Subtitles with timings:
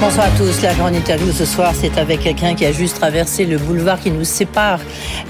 [0.00, 0.62] Bonsoir à tous.
[0.62, 4.12] La grande interview ce soir, c'est avec quelqu'un qui a juste traversé le boulevard qui
[4.12, 4.78] nous sépare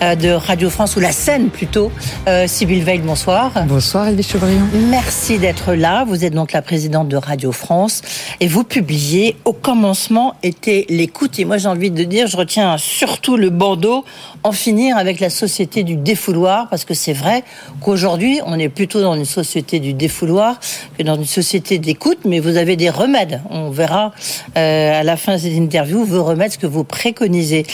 [0.02, 1.90] euh, de Radio France, ou la scène plutôt.
[2.28, 3.50] Euh, Sybille Veil, bonsoir.
[3.66, 4.60] Bonsoir, Edwige Chevrillon.
[4.90, 6.04] Merci d'être là.
[6.04, 8.02] Vous êtes donc la présidente de Radio France
[8.40, 11.38] et vous publiez Au commencement était l'écoute.
[11.38, 14.04] Et moi, j'ai envie de dire, je retiens surtout le bandeau
[14.44, 17.42] en finir avec la société du défouloir, parce que c'est vrai
[17.80, 20.60] qu'aujourd'hui, on est plutôt dans une société du défouloir
[20.98, 23.40] que dans une société d'écoute, mais vous avez des remèdes.
[23.50, 24.12] On verra
[24.58, 27.64] à la fin de cette interview vos remèdes, ce que vous préconisez.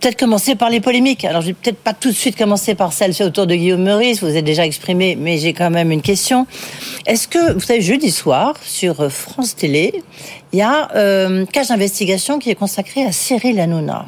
[0.00, 1.24] Peut-être commencer par les polémiques.
[1.24, 4.22] Alors, je vais peut-être pas tout de suite commencer par celle autour de Guillaume Meurice,
[4.22, 6.46] vous êtes déjà exprimé, mais j'ai quand même une question.
[7.06, 10.02] Est-ce que, vous savez, jeudi soir, sur France Télé,
[10.52, 14.06] il y a euh, cage d'investigation qui est consacré à Cyril Hanouna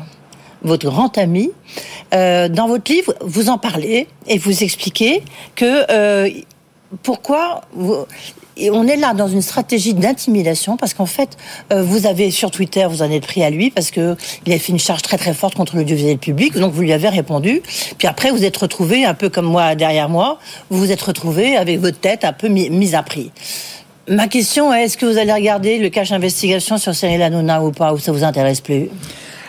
[0.65, 1.51] votre grand ami.
[2.15, 5.23] Euh, dans votre livre, vous en parlez et vous expliquez
[5.55, 6.29] que euh,
[7.03, 8.07] pourquoi vous,
[8.57, 11.37] et on est là dans une stratégie d'intimidation parce qu'en fait,
[11.73, 14.59] euh, vous avez sur Twitter, vous en êtes pris à lui parce que il a
[14.59, 17.63] fait une charge très très forte contre l'audiovisuel public, donc vous lui avez répondu.
[17.99, 20.39] Puis après, vous êtes retrouvé un peu comme moi derrière moi,
[20.71, 23.33] vous vous êtes retrouvé avec votre tête un peu mise à prix.
[24.07, 27.73] Ma question est est-ce que vous allez regarder le cache investigation sur Cyril Hanouna ou
[27.73, 28.91] pas, ou ça vous intéresse plus?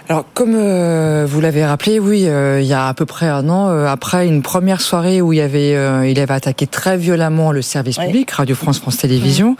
[0.07, 3.49] Alors, comme euh, vous l'avez rappelé, oui, euh, il y a à peu près un
[3.49, 5.71] an, euh, après une première soirée où il avait,
[6.11, 9.57] il avait attaqué très violemment le service public, Radio France, France Télévisions.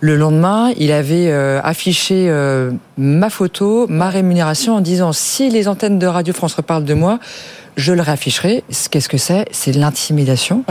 [0.00, 2.30] Le lendemain, il avait affiché
[2.98, 7.18] ma photo, ma rémunération, en disant si les antennes de Radio France reparlent de moi,
[7.76, 8.64] je le réafficherai.
[8.90, 9.44] Qu'est-ce que c'est?
[9.50, 10.64] C'est l'intimidation.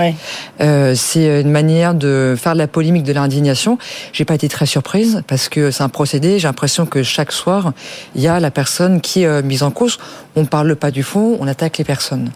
[0.59, 3.77] Euh, c'est une manière de faire de la polémique, de l'indignation.
[4.11, 6.39] J'ai pas été très surprise parce que c'est un procédé.
[6.39, 7.73] J'ai l'impression que chaque soir,
[8.15, 9.99] il y a la personne qui est euh, mise en cause.
[10.35, 12.31] On parle pas du fond, on attaque les personnes.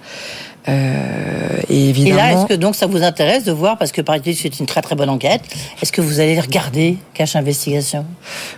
[0.70, 2.16] Euh, et évidemment.
[2.16, 4.60] Et là, est-ce que donc ça vous intéresse de voir, parce que par exemple c'est
[4.60, 5.42] une très très bonne enquête,
[5.82, 8.06] est-ce que vous allez regarder Cache Investigation?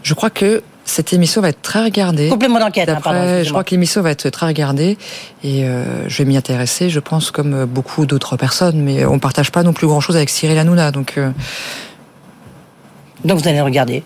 [0.04, 2.28] Je crois que cette émission va être très regardée.
[2.30, 3.44] Complément d'enquête, hein, pardon.
[3.44, 4.98] Je crois que l'émission va être très regardée
[5.44, 8.82] et euh, je vais m'y intéresser, je pense, comme beaucoup d'autres personnes.
[8.82, 11.14] Mais on partage pas non plus grand-chose avec Cyril Hanouna, donc.
[11.18, 11.30] Euh,
[13.24, 14.04] donc vous allez regarder.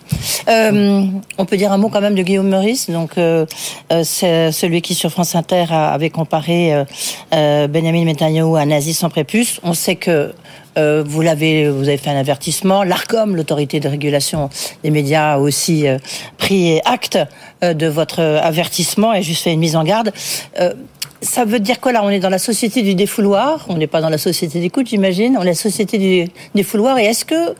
[0.48, 1.06] Euh,
[1.38, 2.90] on peut dire un mot quand même de Guillaume Meurice.
[2.90, 3.46] Donc euh,
[3.92, 6.84] euh c'est celui qui sur France Inter avait comparé
[7.30, 9.60] Benjamin Netanyahu à un nazi sans prépuce.
[9.62, 10.32] On sait que
[10.76, 12.82] vous l'avez, vous avez fait un avertissement.
[12.82, 14.50] L'Arcom, l'autorité de régulation
[14.84, 15.86] des médias, a aussi
[16.36, 17.18] pris acte
[17.62, 20.12] de votre avertissement et juste fait une mise en garde
[21.22, 22.02] ça veut dire quoi là?
[22.04, 25.36] On est dans la société du défouloir, on n'est pas dans la société d'écoute, j'imagine?
[25.38, 26.98] On est la société du défouloir.
[26.98, 27.54] Et est-ce que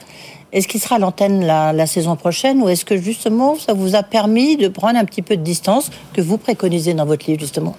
[0.52, 3.94] est-ce qu'il sera à l'antenne la, la, saison prochaine ou est-ce que justement ça vous
[3.94, 7.40] a permis de prendre un petit peu de distance que vous préconisez dans votre livre
[7.40, 7.76] justement?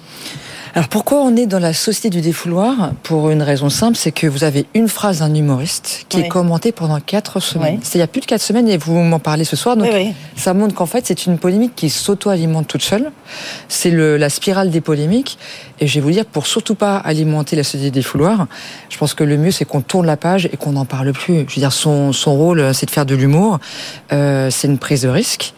[0.77, 4.27] Alors pourquoi on est dans la société du défouloir Pour une raison simple, c'est que
[4.27, 7.79] vous avez une phrase d'un humoriste qui est commentée pendant quatre semaines.
[7.81, 9.75] C'est il y a plus de quatre semaines et vous m'en parlez ce soir.
[9.75, 9.89] Donc
[10.35, 13.11] ça montre qu'en fait c'est une polémique qui s'auto-alimente toute seule.
[13.67, 15.39] C'est la spirale des polémiques.
[15.79, 18.45] Et je vais vous dire, pour surtout pas alimenter la société des défouloir,
[18.89, 21.45] je pense que le mieux c'est qu'on tourne la page et qu'on n'en parle plus.
[21.47, 23.57] Je veux dire, son, son rôle c'est de faire de l'humour.
[24.13, 25.55] Euh, c'est une prise de risque.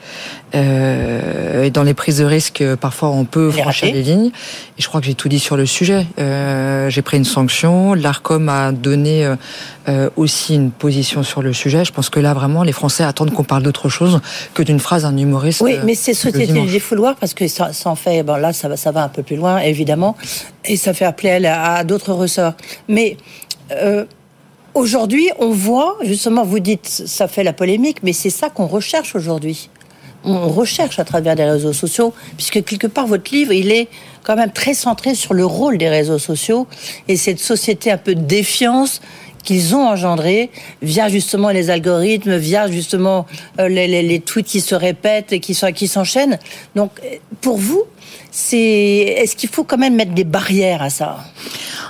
[0.56, 4.32] Euh, et dans les prises de risque, parfois on peut franchir des lignes.
[4.78, 6.08] Et je crois que j'ai tout dit sur le sujet.
[6.20, 7.94] Euh, j'ai pris une sanction.
[7.94, 9.36] L'Arcom a donné euh,
[9.88, 11.86] euh, aussi une position sur le sujet.
[11.86, 14.22] Je pense que là, vraiment, les Français attendent qu'on parle d'autre chose
[14.54, 15.62] que d'une phrase d'un humoriste.
[15.62, 18.24] Oui, mais c'est société du défouloir parce que ça, ça, en fait.
[18.24, 20.16] Bon, là, ça va, ça va un peu plus loin, évidemment,
[20.66, 22.54] et ça fait appeler à, à d'autres ressorts.
[22.88, 23.18] Mais
[23.72, 24.06] euh,
[24.76, 29.16] Aujourd'hui, on voit, justement, vous dites, ça fait la polémique, mais c'est ça qu'on recherche
[29.16, 29.70] aujourd'hui
[30.24, 33.88] on recherche à travers les réseaux sociaux, puisque quelque part votre livre, il est
[34.24, 36.68] quand même très centré sur le rôle des réseaux sociaux
[37.08, 39.02] et cette société un peu de défiance
[39.44, 43.26] qu'ils ont engendré via justement les algorithmes, via justement
[43.60, 46.38] euh, les, tweets qui se répètent et qui s'enchaînent.
[46.76, 46.92] Donc,
[47.42, 47.86] pour vous,
[48.32, 51.18] c'est est-ce qu'il faut quand même mettre des barrières à ça?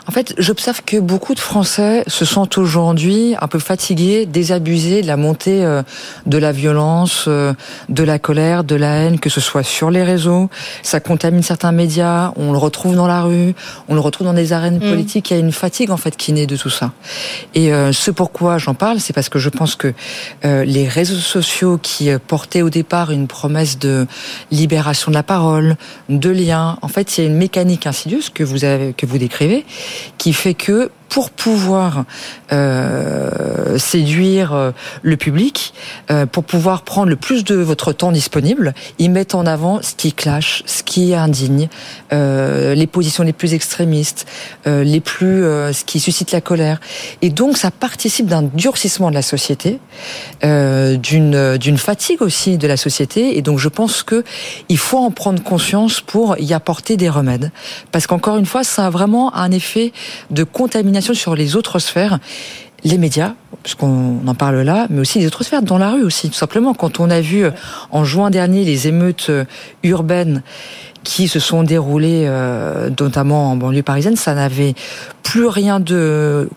[0.07, 5.07] En fait, j'observe que beaucoup de Français se sentent aujourd'hui un peu fatigués, désabusés de
[5.07, 5.83] la montée euh,
[6.25, 7.53] de la violence, euh,
[7.89, 10.49] de la colère, de la haine, que ce soit sur les réseaux.
[10.81, 13.53] Ça contamine certains médias, on le retrouve dans la rue,
[13.87, 14.89] on le retrouve dans des arènes mm.
[14.89, 15.29] politiques.
[15.29, 16.91] Il y a une fatigue en fait qui naît de tout ça.
[17.53, 19.93] Et euh, ce pourquoi j'en parle, c'est parce que je pense que
[20.43, 24.07] les réseaux sociaux qui portaient au départ une promesse de
[24.51, 25.75] libération de la parole,
[26.09, 29.65] de lien, en fait, a une mécanique insidieuse que vous avez, que vous décrivez
[30.17, 32.05] qui fait que pour pouvoir
[32.51, 34.71] euh, séduire euh,
[35.01, 35.73] le public,
[36.11, 39.95] euh, pour pouvoir prendre le plus de votre temps disponible, ils mettent en avant ce
[39.95, 41.67] qui clash, ce qui est indigne,
[42.13, 44.27] euh, les positions les plus extrémistes,
[44.67, 46.79] euh, les plus, ce qui suscite la colère.
[47.21, 49.79] Et donc ça participe d'un durcissement de la société,
[50.43, 53.37] d'une d'une fatigue aussi de la société.
[53.37, 54.23] Et donc je pense que
[54.69, 57.51] il faut en prendre conscience pour y apporter des remèdes,
[57.91, 59.91] parce qu'encore une fois, ça a vraiment un effet
[60.29, 62.19] de contamination sur les autres sphères
[62.83, 66.29] les médias, puisqu'on en parle là, mais aussi les autres sphères, dans la rue aussi,
[66.29, 66.73] tout simplement.
[66.73, 67.51] Quand on a vu euh,
[67.91, 69.45] en juin dernier les émeutes euh,
[69.83, 70.43] urbaines
[71.03, 74.75] qui se sont déroulées euh, notamment en banlieue parisienne, ça n'avait
[75.23, 76.49] plus rien de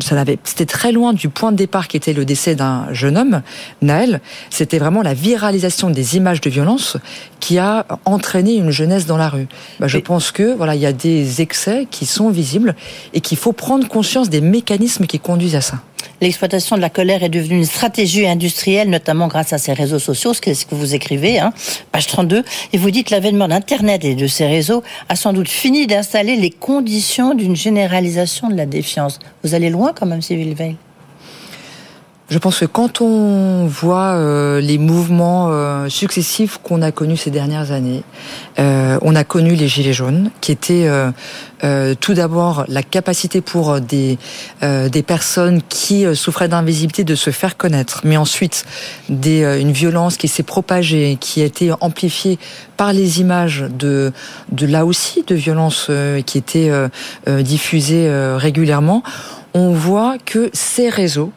[0.00, 3.16] ça n'avait c'était très loin du point de départ qui était le décès d'un jeune
[3.16, 3.42] homme,
[3.82, 4.20] Naël,
[4.50, 6.96] c'était vraiment la viralisation des images de violence
[7.40, 9.46] qui a entraîné une jeunesse dans la rue.
[9.80, 12.74] Bah, je pense que voilà, il y a des excès qui sont visibles
[13.14, 15.80] et qu'il faut prendre conscience des mécanismes qui conduisent à ça.
[16.20, 20.34] L'exploitation de la colère est devenue une stratégie industrielle, notamment grâce à ces réseaux sociaux,
[20.34, 21.52] ce que vous écrivez, hein,
[21.92, 25.86] page 32, et vous dites l'avènement d'Internet et de ces réseaux a sans doute fini
[25.86, 29.18] d'installer les conditions d'une généralisation de la défiance.
[29.42, 30.76] Vous allez loin quand même, Sylvie Veil
[32.28, 37.30] je pense que quand on voit euh, les mouvements euh, successifs qu'on a connus ces
[37.30, 38.02] dernières années,
[38.58, 40.90] euh, on a connu les gilets jaunes, qui étaient
[42.00, 44.18] tout d'abord la capacité pour des
[44.62, 48.66] des personnes qui souffraient d'invisibilité de se faire connaître, mais ensuite
[49.08, 52.38] des une violence qui s'est propagée, qui a été amplifiée
[52.76, 54.12] par les images de
[54.52, 55.90] de là aussi de violences
[56.26, 56.70] qui étaient
[57.26, 59.02] diffusées régulièrement.
[59.54, 61.32] On voit que ces réseaux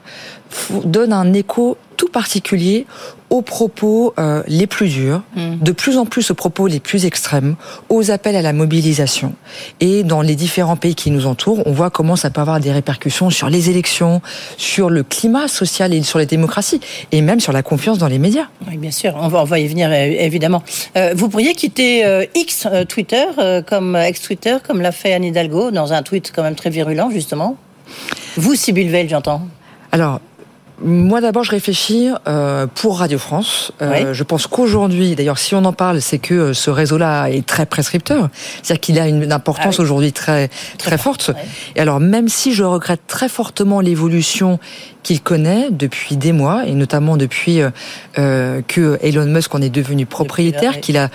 [0.85, 2.85] donne un écho tout particulier
[3.29, 5.57] aux propos euh, les plus durs, hmm.
[5.61, 7.55] de plus en plus aux propos les plus extrêmes,
[7.89, 9.33] aux appels à la mobilisation.
[9.81, 12.71] Et dans les différents pays qui nous entourent, on voit comment ça peut avoir des
[12.71, 14.21] répercussions sur les élections,
[14.57, 16.79] sur le climat social et sur les démocraties,
[17.11, 18.47] et même sur la confiance dans les médias.
[18.67, 20.63] Oui, bien sûr, on va, on va y venir évidemment.
[20.95, 23.25] Euh, vous pourriez quitter euh, X Twitter
[23.67, 27.57] comme ex-Twitter, comme l'a fait Anne Hidalgo, dans un tweet quand même très virulent, justement
[28.37, 29.41] Vous, Sybille Veil, j'entends
[29.91, 30.21] alors,
[30.81, 33.71] moi d'abord, je réfléchis euh, pour Radio France.
[33.81, 37.45] Euh, Je pense qu'aujourd'hui, d'ailleurs, si on en parle, c'est que euh, ce réseau-là est
[37.45, 38.29] très prescripteur,
[38.61, 41.31] c'est-à-dire qu'il a une importance ah aujourd'hui très très, forte.
[41.75, 44.59] Et alors, même si je regrette très fortement l'évolution
[45.03, 47.69] qu'il connaît depuis des mois, et notamment depuis euh,
[48.17, 51.09] euh que Elon Musk en est devenu propriétaire, qu'il a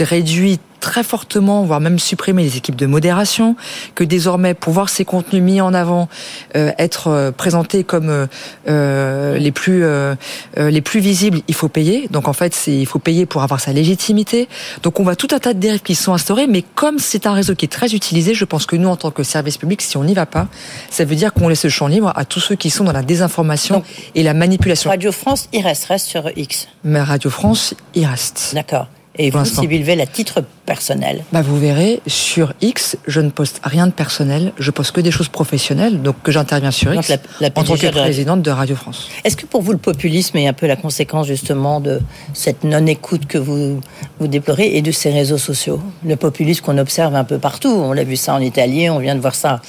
[0.00, 3.56] réduit très fortement, voire même supprimer les équipes de modération,
[3.94, 6.10] que désormais pour voir ces contenus mis en avant,
[6.56, 8.26] euh, être euh, présentés comme euh,
[8.68, 10.14] euh les plus euh,
[10.58, 12.06] les plus visibles, il faut payer.
[12.10, 14.46] Donc en fait, c'est il faut payer pour avoir sa légitimité.
[14.82, 17.32] Donc on voit tout un tas de dérives qui sont instaurées, mais comme c'est un
[17.32, 19.96] réseau qui est très utilisé, je pense que nous en tant que service public, si
[19.96, 20.48] on n'y va pas,
[20.90, 23.02] ça veut dire qu'on laisse le champ libre à tous ceux qui sont dans la
[23.02, 23.82] désinformation
[24.14, 24.90] et la manipulation.
[24.90, 26.68] Radio France, il reste, reste sur X.
[26.84, 28.52] Mais Radio France, il reste.
[28.52, 28.86] D'accord.
[29.16, 31.22] Et vous, Sybille Veil, à titre personnel.
[31.32, 35.12] Bah Vous verrez, sur X, je ne poste rien de personnel, je poste que des
[35.12, 39.08] choses professionnelles, donc que j'interviens sur X en tant que présidente de Radio France.
[39.22, 42.00] Est-ce que pour vous, le populisme est un peu la conséquence justement de
[42.32, 43.80] cette non-écoute que vous,
[44.18, 45.80] vous déplorez et de ces réseaux sociaux?
[46.04, 49.14] Le populisme qu'on observe un peu partout, on l'a vu ça en Italie, on vient
[49.14, 49.60] de voir ça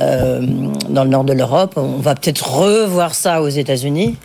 [0.00, 0.44] euh,
[0.88, 4.16] dans le nord de l'Europe, on va peut-être revoir ça aux États-Unis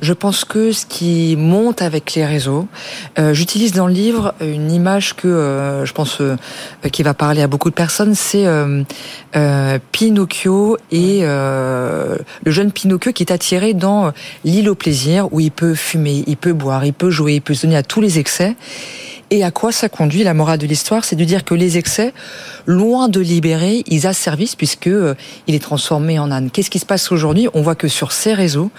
[0.00, 2.66] je pense que ce qui monte avec les réseaux,
[3.18, 6.36] euh, j'utilise dans le livre une image que euh, je pense euh,
[6.92, 8.44] qui va parler à beaucoup de personnes, c'est
[9.92, 14.12] Pinocchio et le jeune Pinocchio qui est attiré dans
[14.44, 17.54] l'île au plaisir où il peut fumer, il peut boire, il peut jouer, il peut
[17.54, 18.56] se donner à tous les excès.
[19.30, 22.12] Et à quoi ça conduit La morale de l'histoire, c'est de dire que les excès,
[22.66, 25.14] loin de libérer, ils asservissent puisque euh,
[25.46, 26.50] il est transformé en âne.
[26.50, 27.48] Qu'est-ce qui se passe aujourd'hui?
[27.54, 28.70] On voit que sur ces réseaux,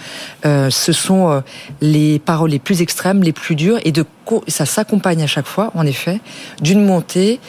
[0.46, 1.42] euh, ce sont euh,
[1.82, 4.06] les paroles les plus extrêmes, les plus dures, et de
[4.48, 6.20] ça s'accompagne à chaque fois, en effet,
[6.62, 7.40] d'une montée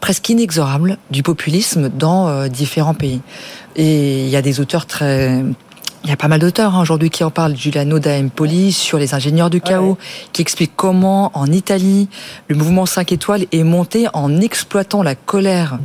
[0.00, 3.20] presque inexorable du populisme dans différents pays.
[3.76, 5.42] Et il y a des auteurs très
[6.04, 7.56] il y a pas mal d'auteurs hein, aujourd'hui qui en parlent.
[7.56, 9.98] Giuliano da Empoli sur les ingénieurs du chaos,
[10.32, 12.08] qui explique comment en Italie
[12.48, 15.78] le mouvement 5 étoiles est monté en exploitant la colère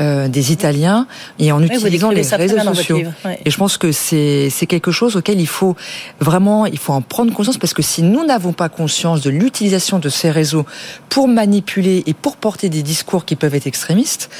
[0.00, 1.06] euh, des Italiens
[1.38, 3.00] et en utilisant les réseaux sociaux.
[3.44, 5.74] Et je pense que c'est c'est quelque chose auquel il faut
[6.20, 9.98] vraiment il faut en prendre conscience parce que si nous n'avons pas conscience de l'utilisation
[9.98, 10.64] de ces réseaux
[11.08, 14.30] pour manipuler et pour porter des discours qui peuvent être extrémistes,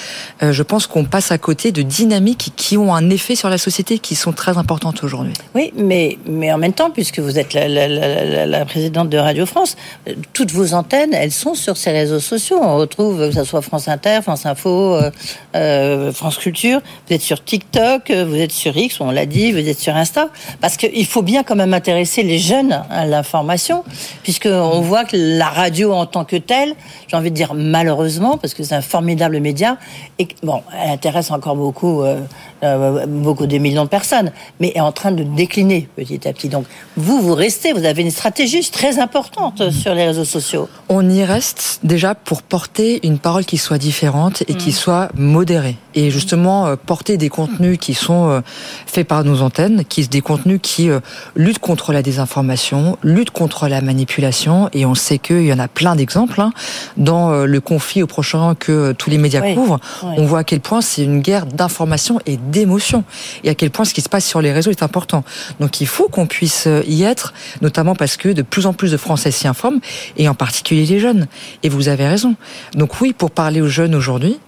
[0.43, 3.59] euh, je pense qu'on passe à côté de dynamiques qui ont un effet sur la
[3.59, 5.33] société qui sont très importantes aujourd'hui.
[5.55, 9.19] Oui, mais mais en même temps, puisque vous êtes la, la, la, la présidente de
[9.19, 9.77] Radio France,
[10.09, 12.59] euh, toutes vos antennes, elles sont sur ces réseaux sociaux.
[12.63, 14.95] On retrouve que ce soit France Inter, France Info.
[14.95, 15.11] euh,
[15.53, 19.79] France Culture, vous êtes sur TikTok, vous êtes sur X, on l'a dit, vous êtes
[19.79, 20.29] sur Insta,
[20.61, 23.85] parce qu'il faut bien quand même intéresser les jeunes à l'information,
[24.23, 26.75] puisqu'on voit que la radio en tant que telle,
[27.09, 29.79] j'ai envie de dire malheureusement, parce que c'est un formidable média,
[30.19, 32.21] et bon, elle intéresse encore beaucoup, euh,
[32.63, 36.49] euh, beaucoup des millions de personnes, mais est en train de décliner petit à petit.
[36.49, 40.69] Donc vous, vous restez, vous avez une stratégie très importante sur les réseaux sociaux.
[40.89, 44.73] On y reste déjà pour porter une parole qui soit différente et qui mm.
[44.73, 45.48] soit modérée.
[45.95, 48.41] Et justement, euh, porter des contenus qui sont euh,
[48.87, 51.01] faits par nos antennes, qui des contenus qui euh,
[51.37, 54.69] luttent contre la désinformation, luttent contre la manipulation.
[54.73, 56.53] Et on sait qu'il y en a plein d'exemples hein,
[56.97, 59.81] dans le conflit au Proche-Orient que tous les médias couvrent.
[60.03, 63.05] On voit à quel point c'est une guerre d'information et d'émotion,
[63.45, 65.25] et à quel point ce qui se passe sur les réseaux est important.
[65.61, 68.97] Donc il faut qu'on puisse y être, notamment parce que de plus en plus de
[68.97, 69.81] Français s'y informent,
[70.17, 71.27] et en particulier les jeunes.
[71.63, 72.35] Et vous avez raison.
[72.75, 74.39] Donc oui, pour parler aux jeunes aujourd'hui,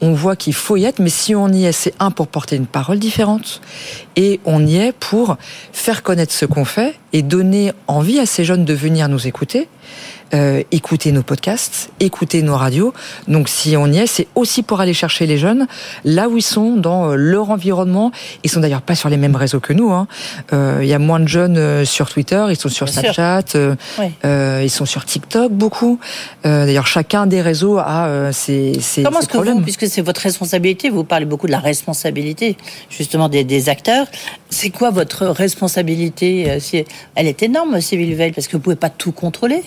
[0.00, 2.56] on voit qu'il faut y être, mais si on y est, c'est un pour porter
[2.56, 3.60] une parole différente,
[4.18, 5.36] et on y est pour
[5.72, 9.68] faire connaître ce qu'on fait et donner envie à ces jeunes de venir nous écouter,
[10.34, 12.92] euh, écouter nos podcasts, écouter nos radios.
[13.28, 15.66] Donc si on y est, c'est aussi pour aller chercher les jeunes
[16.04, 18.12] là où ils sont dans euh, leur environnement.
[18.44, 19.90] Ils sont d'ailleurs pas sur les mêmes réseaux que nous.
[19.90, 20.06] Hein.
[20.52, 23.44] Euh, il y a moins de jeunes sur Twitter, ils sont sur Snapchat,
[24.24, 25.98] ils sont sur TikTok beaucoup.
[26.44, 30.90] d'ailleurs, chacun des réseaux a ses, ses, Comment est-ce que vous, puisque c'est votre responsabilité,
[30.90, 32.56] vous parlez beaucoup de la responsabilité
[32.90, 34.07] justement des, des acteurs.
[34.50, 36.58] C'est quoi votre responsabilité
[37.14, 39.62] Elle est énorme, Sylvie Veil, parce que vous pouvez pas tout contrôler.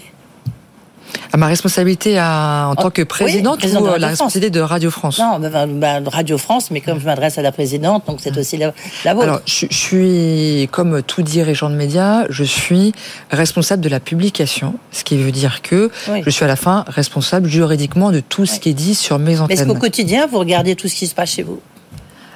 [1.34, 5.20] À ma responsabilité en tant que présidente ou la responsabilité de Radio France?
[5.20, 8.58] Non, bah, bah, Radio France, mais comme je m'adresse à la présidente, donc c'est aussi
[8.58, 8.74] la,
[9.06, 9.28] la vôtre.
[9.28, 12.94] Alors, je, suis, comme tout dirigeant de médias, je suis
[13.30, 15.90] responsable de la publication, ce qui veut dire que
[16.26, 19.40] je suis à la fin responsable juridiquement de tout ce qui est dit sur mes
[19.40, 19.58] antennes.
[19.58, 21.62] Est-ce qu'au quotidien, vous regardez tout ce qui se passe chez vous?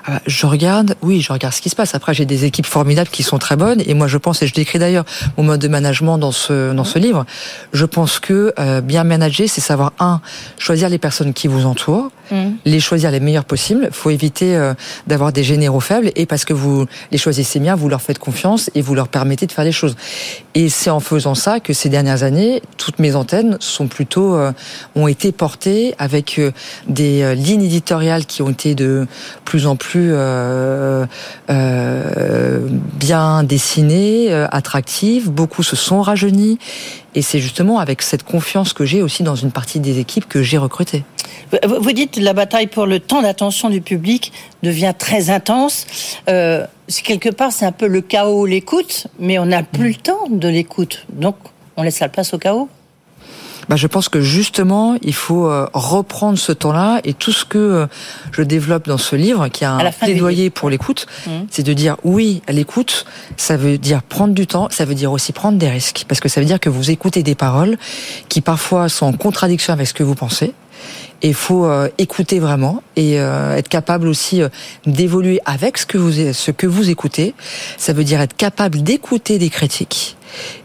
[0.08, 1.96] Ah, je regarde, oui, je regarde ce qui se passe.
[1.96, 4.54] Après, j'ai des équipes formidables qui sont très bonnes, et moi, je pense, et je
[4.54, 5.06] décris d'ailleurs
[5.38, 7.26] mon mode de management dans ce dans ce livre.
[7.74, 10.22] Je pense que euh, bien manager, c'est savoir un
[10.60, 12.51] choisir les personnes qui vous entourent, mm.
[12.65, 13.89] les choisir les meilleures possibles.
[13.91, 14.74] Faut éviter euh,
[15.08, 18.70] d'avoir des généraux faibles, et parce que vous les choisissez bien, vous leur faites confiance
[18.75, 19.96] et vous leur permettez de faire les choses.
[20.53, 24.51] Et c'est en faisant ça que ces dernières années, toutes mes antennes sont plutôt euh,
[24.96, 26.39] ont été portées avec
[26.88, 29.08] des lignes éditoriales qui ont été de
[29.44, 31.05] plus en plus euh,
[31.50, 32.67] euh,
[33.00, 35.29] bien dessinée, euh, attractive.
[35.29, 36.60] Beaucoup se sont rajeunis.
[37.13, 40.44] Et c'est justement avec cette confiance que j'ai aussi dans une partie des équipes que
[40.44, 41.03] j'ai recrutées.
[41.64, 44.32] Vous dites la bataille pour le temps d'attention du public
[44.64, 45.86] devient très intense.
[46.30, 46.66] Euh,
[47.04, 50.48] quelque part, c'est un peu le chaos, l'écoute, mais on n'a plus le temps de
[50.48, 51.06] l'écoute.
[51.10, 51.36] Donc,
[51.78, 52.70] on laisse la place au chaos
[53.70, 57.58] bah, je pense que justement, il faut euh, reprendre ce temps-là et tout ce que
[57.58, 57.88] euh,
[58.32, 61.32] je développe dans ce livre, qui a un plaidoyer pour l'écoute, mmh.
[61.50, 63.06] c'est de dire oui à l'écoute,
[63.38, 66.30] ça veut dire prendre du temps, ça veut dire aussi prendre des risques, parce que
[66.30, 67.78] ça veut dire que vous écoutez des paroles
[68.30, 70.54] qui parfois sont en contradiction avec ce que vous pensez.
[71.27, 74.41] Il faut euh, écouter vraiment et être capable aussi
[74.86, 77.34] d'évoluer avec ce que vous ce que vous écoutez.
[77.77, 80.15] Ça veut dire être capable d'écouter des critiques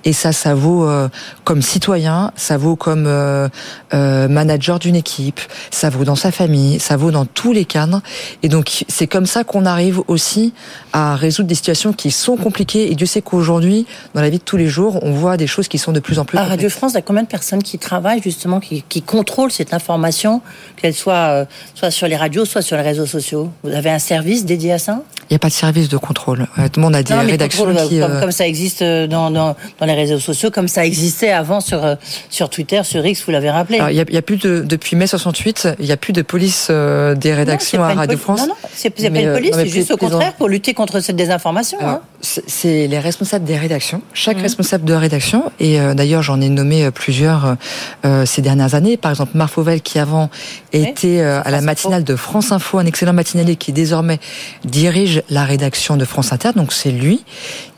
[0.04, 1.08] et ça, ça vaut euh,
[1.44, 3.48] comme citoyen, ça vaut comme euh,
[3.94, 8.00] euh, manager d'une équipe, ça vaut dans sa famille, ça vaut dans tous les cadres.
[8.42, 10.52] Et donc, c'est comme ça qu'on arrive aussi
[10.92, 12.90] à résoudre des situations qui sont compliquées.
[12.90, 15.68] Et Dieu sait qu'aujourd'hui, dans la vie de tous les jours, on voit des choses
[15.68, 16.38] qui sont de plus en plus.
[16.38, 19.52] À Radio France, il y a combien de personnes qui travaillent justement, qui, qui contrôlent
[19.52, 20.42] cette information,
[20.76, 23.50] qu'elle soit soit sur les radios, soit sur les réseaux sociaux?
[23.62, 25.02] Vous avez un service dédié à ça?
[25.28, 26.46] Il n'y a pas de service de contrôle.
[26.56, 29.94] Tout le monde a des rédactions qui, comme, comme, ça existe dans, dans, dans les
[29.94, 31.94] réseaux sociaux, comme ça existait avant sur, euh,
[32.28, 33.80] sur Twitter, sur X, vous l'avez rappelé.
[33.90, 37.14] Il y, a plus de, depuis mai 68, il n'y a plus de police euh,
[37.14, 38.40] des rédactions à Radio France.
[38.40, 41.16] Non, non, c'est pas une euh, police, c'est juste au contraire pour lutter contre cette
[41.16, 41.78] désinformation.
[41.80, 42.00] Hein.
[42.22, 44.42] C'est les responsables des rédactions, chaque mmh.
[44.42, 47.56] responsable de rédaction, et d'ailleurs j'en ai nommé plusieurs
[48.24, 48.96] ces dernières années.
[48.96, 50.28] Par exemple, Marc Fauvel, qui avant
[50.72, 54.20] était à la matinale de France Info, un excellent matinalier qui désormais
[54.64, 56.50] dirige la rédaction de France Inter.
[56.54, 57.24] Donc c'est lui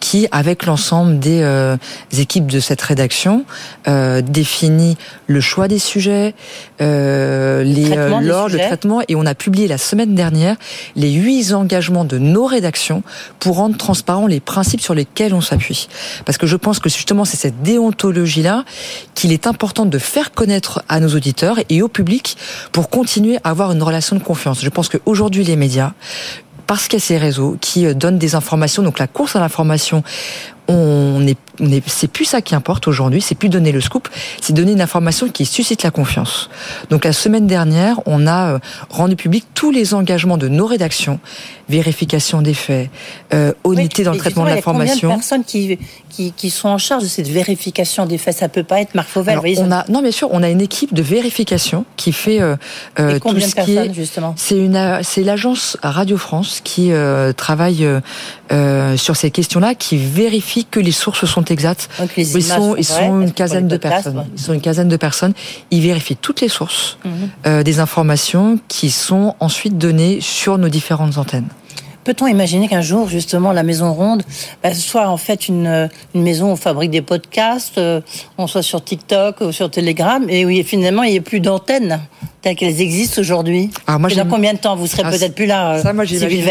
[0.00, 1.76] qui, avec l'ensemble des
[2.18, 3.44] équipes de cette rédaction
[3.88, 4.96] euh, définit
[5.26, 6.34] le choix des sujets,
[6.80, 10.56] euh, les euh, l'ordre, le traitement, et on a publié la semaine dernière
[10.96, 13.02] les huit engagements de nos rédactions
[13.38, 15.88] pour rendre transparents les principes sur lesquels on s'appuie.
[16.24, 18.64] Parce que je pense que justement c'est cette déontologie-là
[19.14, 22.36] qu'il est important de faire connaître à nos auditeurs et au public
[22.72, 24.62] pour continuer à avoir une relation de confiance.
[24.62, 25.92] Je pense qu'aujourd'hui les médias
[26.66, 28.82] parce qu'il y a ces réseaux qui euh, donnent des informations.
[28.82, 30.02] Donc la course à l'information,
[30.69, 31.37] on n'est
[31.87, 34.09] c'est plus ça qui importe aujourd'hui, c'est plus donner le scoop,
[34.40, 36.49] c'est donner une information qui suscite la confiance.
[36.90, 41.21] Donc la semaine dernière, on a euh, rendu public tous les engagements de nos rédactions,
[41.69, 42.90] vérification des faits,
[43.35, 45.09] euh, honnêteté dans le traitement de l'information.
[45.09, 45.78] Combien de personnes qui,
[46.09, 48.37] qui, qui, sont en charge de cette vérification des faits?
[48.37, 49.38] Ça peut pas être Marc Fauvel.
[49.59, 52.57] on a, non, bien sûr, on a une équipe de vérification qui fait euh,
[52.99, 53.92] euh tout ce qui est.
[53.92, 54.35] Justement?
[54.37, 57.87] C'est une, c'est l'agence Radio France qui euh, travaille
[58.52, 61.88] euh, sur ces questions-là, qui vérifie que les sources sont exactes.
[62.16, 64.25] ils sont, ils sont une quinzaine de personnes.
[64.37, 65.35] Ils sont une quinzaine de personnes.
[65.71, 67.12] Ils vérifient toutes les sources mhm.
[67.47, 71.49] euh, des informations qui sont ensuite données sur nos différentes antennes.
[72.04, 74.23] Peut-on imaginer qu'un jour, justement, la Maison Ronde
[74.62, 78.00] bah, soit en fait une, une, maison où on fabrique des podcasts, euh,
[78.38, 82.00] on soit sur TikTok ou sur Telegram, et oui, finalement, il n'y ait plus d'antennes
[82.42, 85.80] telles qu'elles existent aujourd'hui moi, dans combien de temps Vous serez ah, peut-être plus là,
[85.80, 86.04] ça, moi,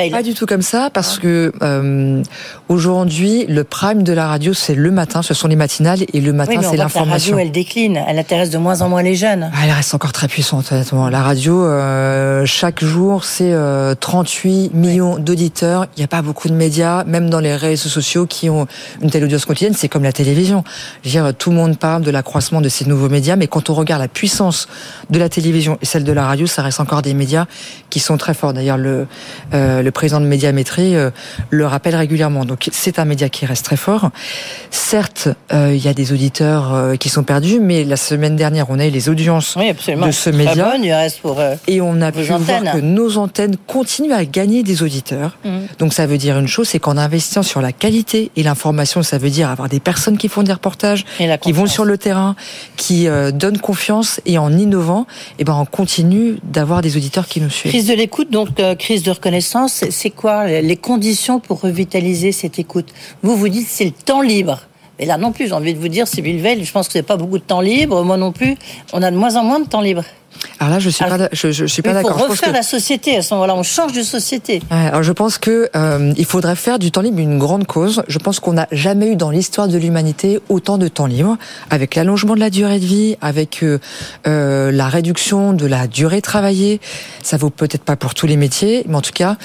[0.10, 2.24] Pas du tout comme ça, parce que euh,
[2.70, 6.32] aujourd'hui, le prime de la radio, c'est le matin, ce sont les matinales, et le
[6.32, 7.36] matin, c'est l'information.
[7.36, 9.52] La radio, elle décline, elle intéresse de moins en moins les jeunes.
[9.54, 11.10] Ah, elle reste encore très puissante, honnêtement.
[11.10, 13.54] La radio, euh, chaque jour, c'est
[14.00, 15.41] 38 millions d'auditeurs.
[15.42, 18.68] Il n'y a pas beaucoup de médias, même dans les réseaux sociaux, qui ont
[19.02, 19.74] une telle audience quotidienne.
[19.76, 20.64] C'est comme la télévision.
[21.04, 23.70] Je veux dire, tout le monde parle de l'accroissement de ces nouveaux médias, mais quand
[23.70, 24.68] on regarde la puissance
[25.10, 27.46] de la télévision et celle de la radio, ça reste encore des médias
[27.90, 28.54] qui sont très forts.
[28.54, 29.08] D'ailleurs, le,
[29.54, 31.12] euh, le président de Médiamétrie euh,
[31.50, 32.46] le rappelle régulièrement.
[32.46, 34.12] Donc, c'est un média qui reste très fort.
[34.70, 38.80] Certes, euh, il y a des auditeurs qui sont perdus, mais la semaine dernière, on
[38.80, 40.74] a eu les audiences de ce média.
[41.22, 45.31] pour, et on a pu voir que nos antennes continuent à gagner des auditeurs.
[45.44, 45.50] Mmh.
[45.80, 49.18] Donc, ça veut dire une chose, c'est qu'en investissant sur la qualité et l'information, ça
[49.18, 51.06] veut dire avoir des personnes qui font des reportages,
[51.42, 52.36] qui vont sur le terrain,
[52.78, 57.42] qui donnent confiance et en innovant, et eh ben on continue d'avoir des auditeurs qui
[57.42, 57.72] nous suivent.
[57.72, 62.60] Crise de l'écoute, donc euh, crise de reconnaissance, c'est quoi les conditions pour revitaliser cette
[62.60, 62.90] écoute?
[63.24, 64.62] Vous vous dites c'est le temps libre.
[65.00, 67.04] Et là non plus, j'ai envie de vous dire, c'est Veil, je pense que c'est
[67.04, 68.04] pas beaucoup de temps libre.
[68.04, 68.56] Moi non plus,
[68.94, 70.04] on a de moins en moins de temps libre.
[70.60, 72.16] Alors là, je suis pas, je, je, suis pas d'accord.
[72.18, 73.56] Il faut refaire la société à ce moment-là.
[73.56, 74.62] On change de société.
[74.70, 78.04] alors je pense que euh, il faudrait faire du temps libre une grande cause.
[78.08, 81.38] Je pense qu'on n'a jamais eu dans l'histoire de l'humanité autant de temps libre,
[81.70, 83.80] avec l'allongement de la durée de vie, avec euh,
[84.28, 86.80] euh, la réduction de la durée travaillée.
[87.24, 89.38] Ça vaut peut-être pas pour tous les métiers, mais en tout cas,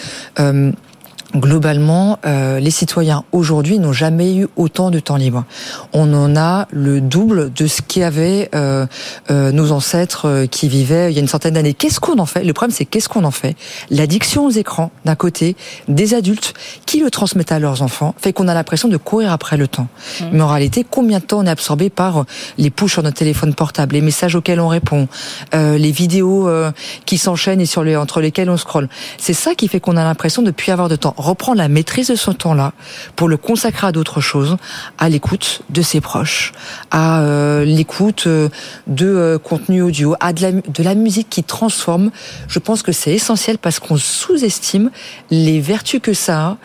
[1.34, 5.44] globalement, euh, les citoyens aujourd'hui n'ont jamais eu autant de temps libre.
[5.92, 8.86] On en a le double de ce qu'avaient euh,
[9.30, 11.74] euh, nos ancêtres euh, qui vivaient il y a une centaine d'années.
[11.74, 12.44] Qu'est-ce qu'on en fait?
[12.44, 13.56] Le problème, c'est qu'est-ce qu'on en fait?
[13.90, 15.56] L'addiction aux écrans, d'un côté,
[15.88, 16.54] des adultes
[16.86, 19.88] qui le transmettent à leurs enfants, fait qu'on a l'impression de courir après le temps.
[20.20, 20.24] Mmh.
[20.32, 22.24] Mais en réalité, combien de temps on est absorbé par
[22.56, 25.08] les push sur notre téléphone portable, les messages auxquels on répond,
[25.52, 26.48] les vidéos
[27.04, 28.88] qui s'enchaînent et sur les, entre lesquelles on scrolle?
[29.18, 32.08] C'est ça qui fait qu'on a l'impression de plus avoir de temps reprendre la maîtrise
[32.08, 32.72] de son temps-là
[33.16, 34.56] pour le consacrer à d'autres choses,
[34.98, 36.52] à l'écoute de ses proches,
[36.90, 38.48] à euh, l'écoute euh,
[38.86, 42.10] de euh, contenu audio, à de la, de la musique qui transforme.
[42.48, 44.90] Je pense que c'est essentiel parce qu'on sous-estime
[45.30, 46.56] les vertus que ça a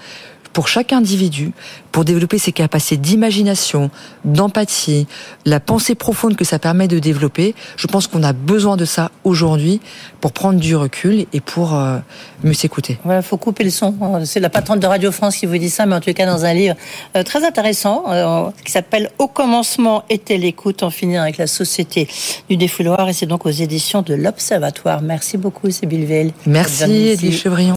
[0.53, 1.51] pour chaque individu,
[1.91, 3.89] pour développer ses capacités d'imagination,
[4.25, 5.07] d'empathie,
[5.45, 7.55] la pensée profonde que ça permet de développer.
[7.77, 9.81] Je pense qu'on a besoin de ça aujourd'hui
[10.19, 11.97] pour prendre du recul et pour euh,
[12.43, 12.99] mieux s'écouter.
[13.05, 13.95] Il faut couper le son.
[14.25, 16.45] C'est la patronne de Radio France qui vous dit ça, mais en tout cas dans
[16.45, 16.75] un livre
[17.15, 22.07] euh, très intéressant euh, qui s'appelle Au commencement était l'écoute, en finir avec la société
[22.49, 25.01] du défouloir et c'est donc aux éditions de l'Observatoire.
[25.01, 26.33] Merci beaucoup, Sybille Veil.
[26.45, 27.69] Merci, Eddie Chevrillon.